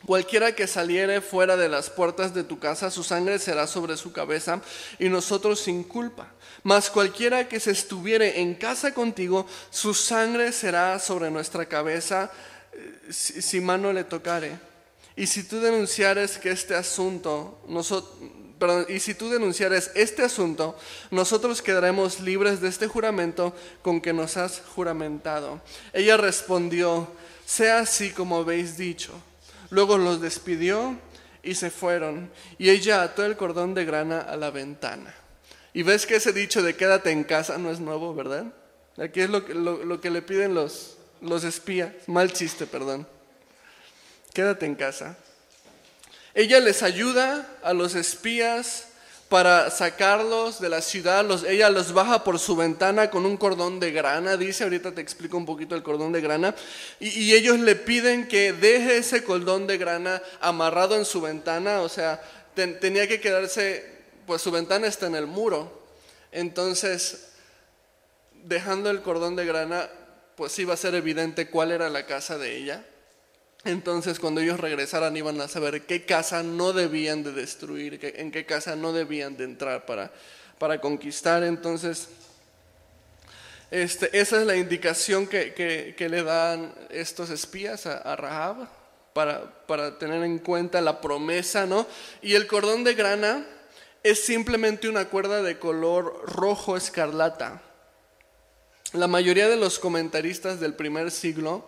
[0.05, 4.11] Cualquiera que saliere fuera de las puertas de tu casa, su sangre será sobre su
[4.11, 4.61] cabeza
[4.99, 6.33] y nosotros sin culpa.
[6.63, 12.29] Mas cualquiera que se estuviere en casa contigo, su sangre será sobre nuestra cabeza
[12.73, 14.59] eh, si, mano le tocare.
[15.15, 17.61] Y si tú denunciares que este asunto,
[18.89, 20.77] y si tú denunciares este asunto,
[21.11, 25.61] nosotros quedaremos libres de este juramento con que nos has juramentado.
[25.93, 27.07] Ella respondió,
[27.45, 29.13] sea así como habéis dicho.
[29.73, 30.99] Luego los despidió
[31.41, 32.29] y se fueron.
[32.59, 35.15] Y ella ató el cordón de grana a la ventana.
[35.73, 38.53] Y ves que ese dicho de quédate en casa no es nuevo, ¿verdad?
[38.99, 41.91] Aquí es lo que, lo, que le piden los, los espías.
[42.05, 43.07] Mal chiste, perdón.
[44.31, 45.17] Quédate en casa.
[46.35, 48.89] Ella les ayuda a los espías
[49.33, 51.25] para sacarlos de la ciudad.
[51.25, 55.01] Los, ella los baja por su ventana con un cordón de grana, dice, ahorita te
[55.01, 56.53] explico un poquito el cordón de grana,
[56.99, 61.89] y, ellos le piden que deje ese cordón de grana amarrado en su ventana, o
[61.89, 62.21] sea,
[62.53, 63.83] tenía que quedarse,
[64.27, 65.81] pues su ventana está en el muro,
[66.31, 67.29] entonces,
[68.43, 69.89] dejando el cordón de grana,
[70.35, 72.85] pues iba a ser evidente cuál era la casa de ella.
[73.65, 78.45] Entonces cuando ellos regresaran iban a saber qué casa no debían de destruir, en qué
[78.45, 80.11] casa no debían de entrar para,
[80.59, 81.43] para conquistar.
[81.43, 82.09] Entonces,
[83.71, 88.67] este, esa es la indicación que, le dan estos espías a, Rahab
[89.13, 91.87] para, para, tener en cuenta la promesa, ¿no?
[92.21, 93.45] Y el cordón de grana
[94.03, 97.61] es simplemente una cuerda de color rojo escarlata.
[98.91, 101.65] La mayoría de los comentaristas del primer siglo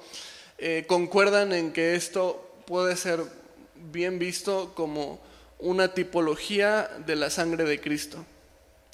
[0.58, 3.22] eh, concuerdan en que esto puede ser
[3.92, 5.20] bien visto como
[5.60, 8.26] una tipología de la sangre de Cristo.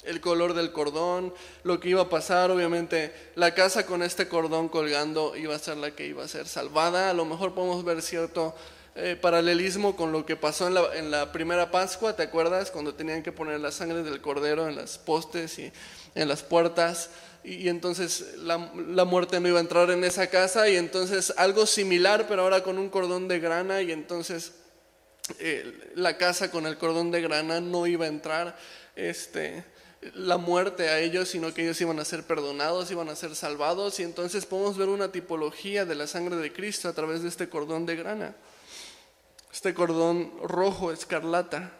[0.04, 4.68] El color del cordón, lo que iba a pasar, obviamente la casa con este cordón
[4.68, 7.10] colgando iba a ser la que iba a ser salvada.
[7.10, 8.54] A lo mejor podemos ver cierto
[8.96, 12.72] eh, paralelismo con lo que pasó en la, en la, primera Pascua, ¿te acuerdas?
[12.72, 15.72] Cuando tenían que poner la sangre del cordero en las postes y
[16.14, 17.08] en las puertas
[17.44, 22.26] y, entonces la, muerte no iba a entrar en esa casa y entonces algo similar
[22.28, 24.52] pero ahora con un cordón de grana y entonces
[25.38, 28.56] eh, la casa con el cordón de grana no iba a entrar
[28.96, 29.64] este,
[30.14, 34.00] la muerte a ellos, sino que ellos iban a ser perdonados, iban a ser salvados
[34.00, 37.48] y entonces podemos ver una tipología de la sangre de Cristo a través de este
[37.48, 38.34] cordón de grana,
[39.52, 41.72] este cordón rojo escarlata.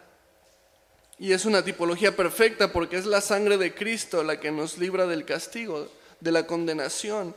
[1.19, 5.05] Y es una tipología perfecta porque es la sangre de Cristo la que nos libra
[5.05, 7.35] del castigo, de la condenación,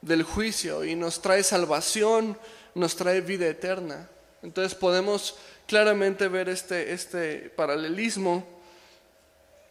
[0.00, 2.38] del juicio y nos trae salvación,
[2.74, 4.08] nos trae vida eterna.
[4.42, 5.36] Entonces podemos
[5.66, 8.46] claramente ver este, este paralelismo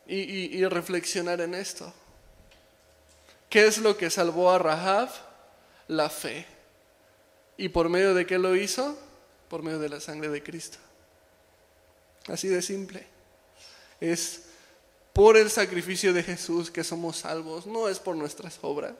[0.07, 0.15] y,
[0.57, 1.93] y reflexionar en esto.
[3.49, 5.09] ¿Qué es lo que salvó a Rahab?
[5.87, 6.45] La fe.
[7.57, 8.97] ¿Y por medio de qué lo hizo?
[9.47, 10.79] Por medio de la sangre de Cristo.
[12.27, 13.12] Así de simple.
[14.03, 14.41] Es
[15.13, 18.95] por el sacrificio de Jesús que somos salvos, no es por nuestras obras,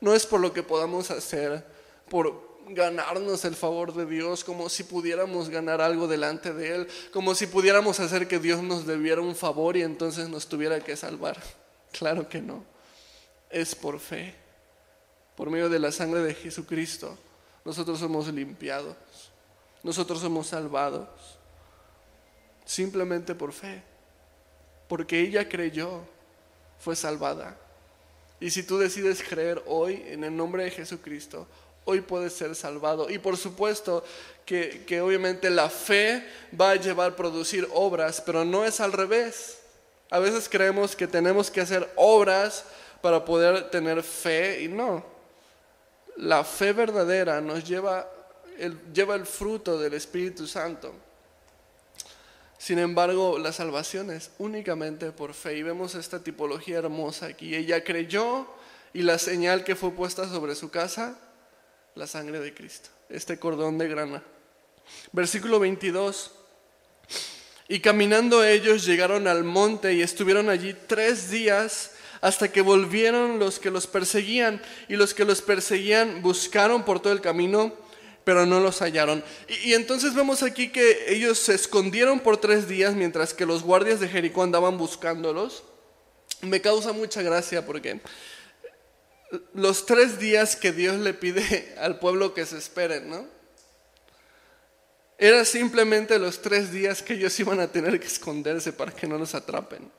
[0.00, 1.64] no es por lo que podamos hacer,
[2.08, 7.36] por ganarnos el favor de Dios, como si pudiéramos ganar algo delante de Él, como
[7.36, 11.40] si pudiéramos hacer que Dios nos debiera un favor y entonces nos tuviera que salvar.
[11.92, 12.64] Claro que no,
[13.50, 14.34] es por fe,
[15.36, 17.16] por medio de la sangre de Jesucristo.
[17.64, 18.96] Nosotros somos limpiados,
[19.84, 21.08] nosotros somos salvados,
[22.64, 23.93] simplemente por fe
[24.88, 26.00] porque ella creyó,
[26.78, 27.56] fue salvada.
[28.40, 31.46] Y si tú decides creer hoy en el nombre de Jesucristo,
[31.84, 33.08] hoy puedes ser salvado.
[33.08, 34.04] Y por supuesto
[34.44, 36.26] que, que, obviamente la fe
[36.58, 39.58] va a llevar a producir obras, pero no es al revés.
[40.10, 42.64] A veces creemos que tenemos que hacer obras
[43.00, 45.04] para poder tener fe y no.
[46.16, 48.08] La fe verdadera nos lleva
[48.58, 50.94] el, lleva el fruto del Espíritu Santo.
[52.58, 55.56] Sin embargo, la salvación es únicamente por fe.
[55.58, 57.54] Y vemos esta tipología hermosa aquí.
[57.54, 58.46] Ella creyó
[58.92, 61.18] y la señal que fue puesta sobre su casa,
[61.94, 64.22] la sangre de Cristo, este cordón de grana.
[65.12, 66.32] Versículo 22.
[67.68, 73.58] Y caminando ellos llegaron al monte y estuvieron allí tres días hasta que volvieron los
[73.58, 77.83] que los perseguían y los que los perseguían buscaron por todo el camino
[78.24, 79.22] pero no los hallaron.
[79.64, 84.00] Y, entonces vemos aquí que ellos se escondieron por tres días mientras que los guardias
[84.00, 85.62] de Jericó andaban buscándolos.
[86.40, 88.00] Me causa mucha gracia porque
[89.52, 93.26] los tres días que Dios le pide al pueblo que se esperen, ¿no?
[95.16, 99.16] Era simplemente los tres días que ellos iban a tener que esconderse para que no
[99.16, 99.90] los atrapen.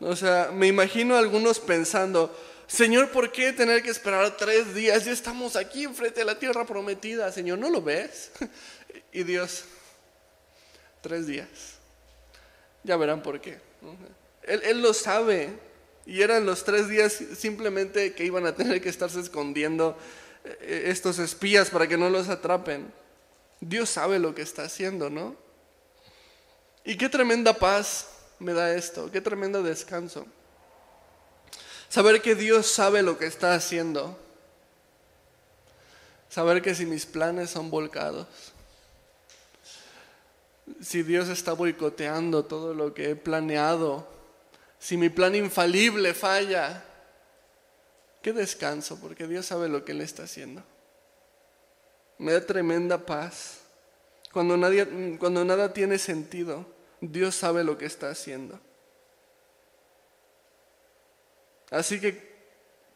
[0.00, 2.34] O sea, me imagino algunos pensando,
[2.68, 5.06] Señor, ¿por qué tener que esperar tres días?
[5.06, 8.30] Ya estamos aquí enfrente de la tierra prometida, Señor, ¿no lo ves?
[9.10, 9.64] Y Dios,
[11.00, 11.48] tres días.
[12.84, 13.58] Ya verán por qué.
[14.42, 15.48] Él, lo sabe.
[16.04, 19.96] Y eran los tres días simplemente que iban a tener que estarse escondiendo
[20.44, 22.92] eh, estos espías para que no los atrapen.
[23.60, 25.36] Dios sabe lo que está haciendo, ¿no?
[26.84, 30.26] Y qué tremenda paz me da esto, qué tremendo descanso.
[31.88, 34.18] Saber que Dios sabe lo que está haciendo.
[36.28, 38.26] Saber que si mis planes son volcados,
[40.82, 44.06] si Dios está boicoteando todo lo que he planeado,
[44.78, 46.84] si mi plan infalible falla,
[48.22, 50.62] qué descanso, porque Dios sabe lo que Él está haciendo.
[52.18, 53.60] Me da tremenda paz.
[54.32, 54.54] Cuando,
[55.18, 56.66] cuando nada tiene sentido,
[57.00, 58.60] Dios sabe lo que está haciendo.
[61.70, 62.36] Así que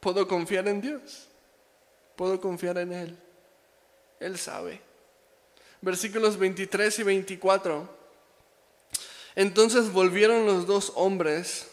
[0.00, 1.28] puedo confiar en Dios,
[2.16, 3.18] puedo confiar en Él.
[4.20, 4.80] Él sabe.
[5.80, 8.02] Versículos 23 y 24.
[9.34, 11.66] Entonces volvieron los dos hombres,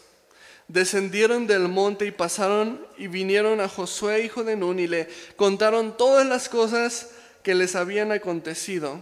[0.68, 5.96] descendieron del monte y pasaron y vinieron a Josué, hijo de Nun, y le contaron
[5.96, 7.10] todas las cosas
[7.42, 9.00] que les habían acontecido.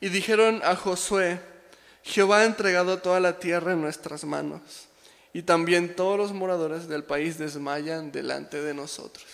[0.00, 1.40] Y dijeron a Josué,
[2.02, 4.87] Jehová ha entregado toda la tierra en nuestras manos,
[5.32, 9.26] y también todos los moradores del país desmayan delante de nosotros.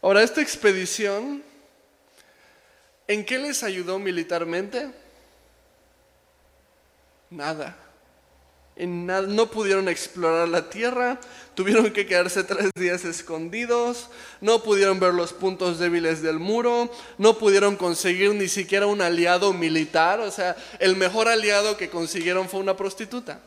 [0.00, 1.42] Ahora, esta expedición,
[3.06, 4.90] ¿en qué les ayudó militarmente?
[7.30, 7.76] Nada.
[8.74, 11.20] En no pudieron explorar la tierra,
[11.54, 14.08] tuvieron que quedarse tres días escondidos,
[14.40, 19.52] no pudieron ver los puntos débiles del muro, no pudieron conseguir ni siquiera un aliado
[19.52, 23.40] militar, o sea, el mejor aliado que consiguieron fue una prostituta.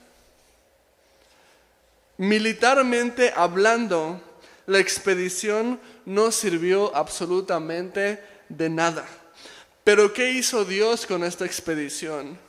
[2.17, 4.21] Militarmente hablando,
[4.65, 9.05] la expedición no sirvió absolutamente de nada.
[9.83, 12.39] Pero ¿qué hizo Dios con esta expedición?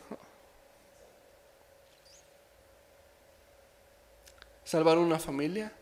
[4.66, 5.72] salvar una familia.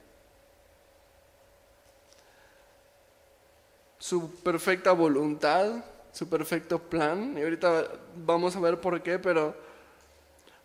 [3.99, 5.83] Su perfecta voluntad,
[6.13, 9.57] su perfecto plan, y ahorita vamos a ver por qué, pero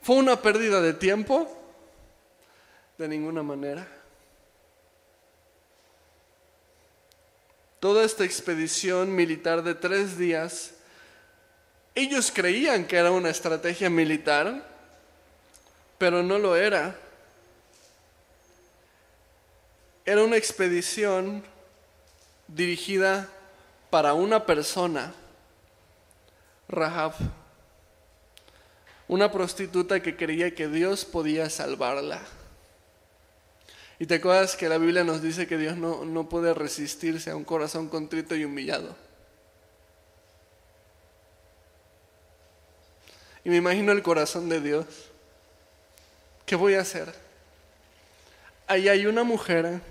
[0.02, 1.48] fue una pérdida de tiempo,
[3.00, 3.88] de ninguna manera.
[7.80, 10.74] Toda esta expedición militar de tres días,
[11.96, 14.68] ellos creían que era una estrategia militar,
[15.98, 16.94] pero no lo era.
[20.06, 21.42] Era una expedición
[22.50, 23.30] dirigida
[23.90, 25.14] para una persona,
[26.68, 27.14] Rahab,
[29.08, 32.22] una prostituta que creía que Dios podía salvarla.
[34.00, 37.36] Y te acuerdas que la Biblia nos dice que Dios no, no puede resistirse a
[37.36, 38.96] un corazón contrito y humillado.
[43.44, 44.86] Y me imagino el corazón de Dios.
[46.46, 47.14] ¿Qué voy a hacer?
[48.68, 49.82] Ahí hay una mujer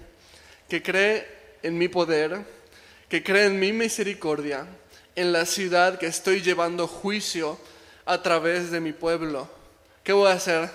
[0.71, 1.27] que cree
[1.63, 2.41] en mi poder,
[3.11, 4.67] que cree en mi misericordia,
[5.17, 7.59] en la ciudad que estoy llevando juicio
[8.07, 9.51] a través de mi pueblo.
[10.03, 10.71] ¿Qué voy a hacer?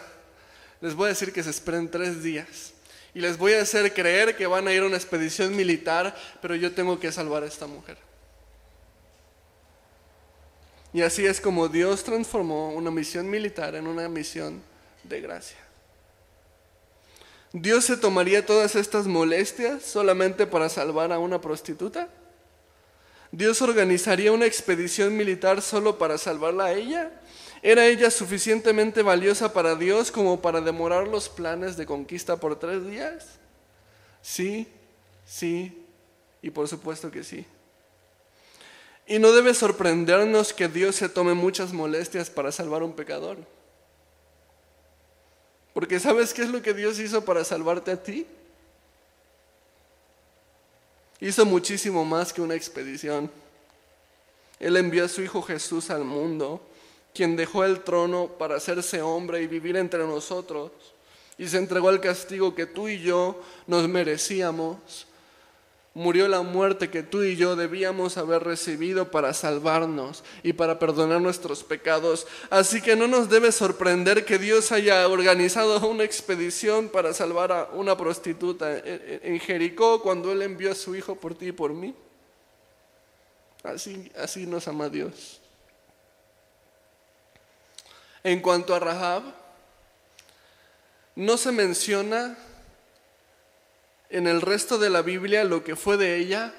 [0.82, 2.74] Les voy a decir que se esperen tres días
[3.14, 6.56] y les voy a hacer creer que van a ir a una expedición militar, pero
[6.56, 7.98] yo tengo que salvar a esta mujer.
[10.94, 14.62] Y así es como Dios transformó una misión militar en una misión
[15.04, 15.58] de gracia.
[17.52, 22.10] ¿Dios se tomaría todas estas molestias solamente para salvar a una prostituta?
[23.32, 27.12] ¿Dios organizaría una expedición militar solo para salvarla a ella?
[27.66, 32.86] ¿Era ella suficientemente valiosa para Dios como para demorar los planes de conquista por tres
[32.86, 33.40] días?
[34.22, 34.68] Sí,
[35.26, 35.86] sí,
[36.42, 37.46] y por supuesto que sí.
[39.08, 43.38] Y no debe sorprendernos que Dios se tome muchas molestias para salvar a un pecador.
[45.74, 48.28] Porque ¿sabes qué es lo que Dios hizo para salvarte a ti?
[51.22, 53.32] Hizo muchísimo más que una expedición.
[54.60, 56.62] Él envió a su Hijo Jesús al mundo,
[57.14, 60.72] quien dejó el trono para hacerse hombre y vivir entre nosotros,
[61.38, 65.08] y se entregó al castigo que tú y yo nos merecíamos
[65.94, 71.22] murió la muerte que tú y yo debíamos haber recibido para salvarnos y para perdonar
[71.22, 72.26] nuestros pecados.
[72.50, 77.70] Así que no nos debe sorprender que Dios haya organizado una expedición para salvar a
[77.74, 81.94] una prostituta en Jericó cuando Él envió a su Hijo por ti y por mí.
[83.64, 85.43] Así, así nos ama Dios.
[88.24, 89.24] En cuanto a Rahab,
[91.16, 92.38] no se menciona
[94.10, 96.54] en el resto de la Biblia lo que fue de ella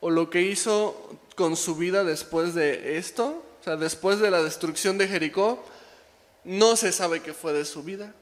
[0.00, 4.42] o lo que hizo con su vida después de esto, o sea, después de la
[4.42, 5.64] destrucción de Jericó,
[6.44, 8.12] no se sabe qué fue de su vida,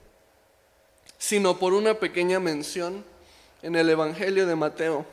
[1.18, 3.04] sino por una pequeña mención
[3.62, 5.04] en el Evangelio de Mateo,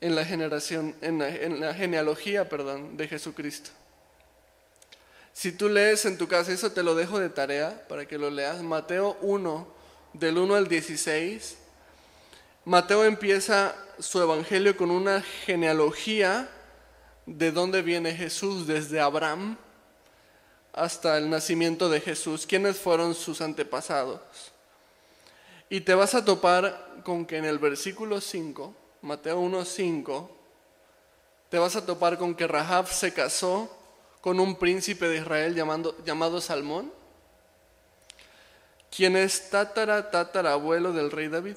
[0.00, 3.70] en la generación, en la, en la genealogía, perdón, de Jesucristo.
[5.32, 8.30] Si tú lees en tu casa, eso te lo dejo de tarea para que lo
[8.30, 9.66] leas, Mateo 1,
[10.12, 11.56] del 1 al 16,
[12.64, 16.48] Mateo empieza su evangelio con una genealogía
[17.26, 19.56] de dónde viene Jesús, desde Abraham
[20.72, 24.20] hasta el nacimiento de Jesús, quiénes fueron sus antepasados.
[25.68, 30.28] Y te vas a topar con que en el versículo 5, Mateo 1.5,
[31.48, 33.79] te vas a topar con que Rahab se casó
[34.20, 36.92] con un príncipe de Israel llamado, llamado Salmón,
[38.94, 41.56] quien es tatara, tatarabuelo del rey David.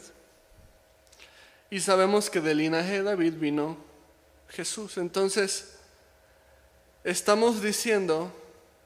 [1.69, 3.77] Y sabemos que del linaje de David vino
[4.49, 4.97] Jesús.
[4.97, 5.75] Entonces,
[7.03, 8.31] estamos diciendo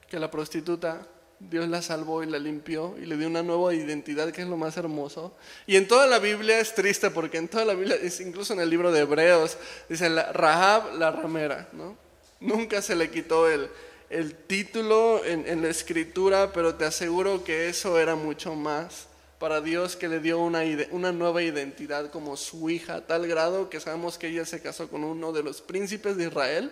[0.10, 1.06] que la prostituta
[1.40, 4.58] Dios la salvó y la limpió y le dio una nueva identidad que es lo
[4.58, 5.36] más hermoso.
[5.68, 8.70] Y en toda la Biblia es triste porque en toda la Biblia, incluso en el
[8.70, 9.58] libro de Hebreos,
[9.88, 12.07] dice la, Rahab la ramera, ¿no?
[12.40, 13.70] Nunca se le quitó el,
[14.10, 19.08] el título en, en, la escritura, pero te aseguro que eso era mucho más
[19.40, 20.62] para Dios que le dio una,
[20.92, 25.04] una nueva identidad como su hija, tal grado que sabemos que ella se casó con
[25.04, 26.72] uno de los príncipes de Israel.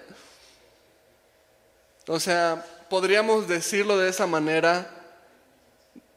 [2.08, 4.90] O sea, podríamos decirlo de esa manera,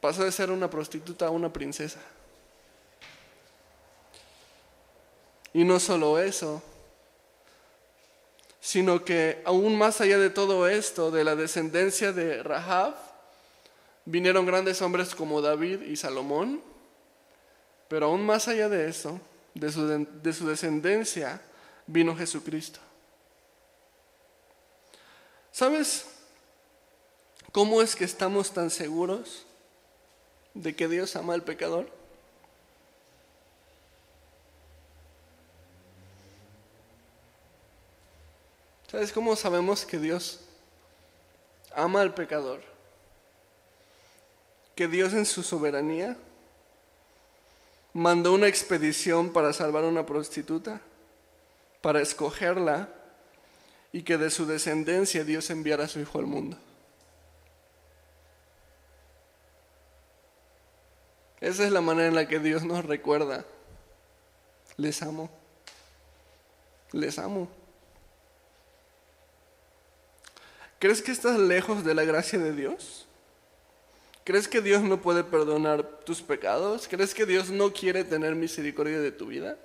[0.01, 2.01] pasó de ser una prostituta a una princesa.
[5.53, 6.62] Y no solo eso,
[8.68, 12.94] sino que aún más allá de todo esto, de la descendencia de Rahab,
[14.04, 16.60] vinieron grandes hombres como David y Salomón,
[17.88, 19.22] pero aún más allá de eso,
[19.54, 21.40] de su, de su descendencia,
[21.86, 22.78] vino Jesucristo.
[25.50, 26.04] ¿Sabes?
[27.52, 29.46] ¿Cómo es que estamos tan seguros
[30.52, 31.88] de que Dios ama al pecador?
[38.91, 40.41] ¿Sabes cómo sabemos que Dios
[41.74, 42.61] ama al pecador?
[44.74, 46.16] Que Dios en su soberanía
[47.93, 50.80] mandó una expedición para salvar a una prostituta,
[51.82, 52.89] para escogerla
[53.93, 56.57] y que de su descendencia Dios enviara a su Hijo al mundo.
[61.41, 63.45] Esa es la manera en la que Dios nos recuerda.
[64.78, 65.28] Les amo.
[66.93, 67.57] Les amo.
[70.79, 73.07] ¿Crees que estás lejos de la gracia de Dios?
[74.24, 76.87] ¿Crees que Dios no puede perdonar tus pecados?
[76.89, 79.57] ¿Crees que Dios no quiere tener misericordia de tu vida?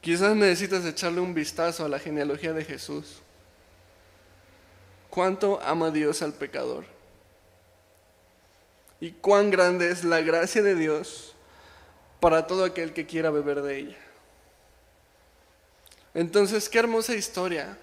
[0.00, 3.20] Quizás necesitas echarle un vistazo a la genealogía de Jesús.
[5.10, 6.84] ¿Cuánto ama Dios al pecador?
[9.00, 11.34] y cuán grande es la gracia de Dios
[12.20, 13.96] para todo aquel que quiera beber de ella.
[16.14, 17.78] Entonces, qué hermosa historia.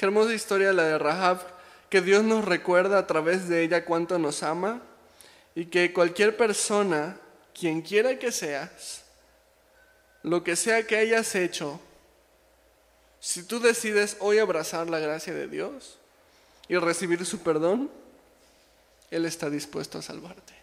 [0.00, 1.42] Qué hermosa historia la de Rahab,
[1.90, 4.80] que Dios nos recuerda a través de ella cuánto nos ama
[5.54, 7.18] y que cualquier persona,
[7.52, 9.04] quien quiera que seas,
[10.22, 11.78] lo que sea que hayas hecho,
[13.20, 15.98] si tú decides hoy abrazar la gracia de Dios
[16.66, 17.90] y recibir su perdón,
[19.10, 20.54] él está dispuesto a salvarte.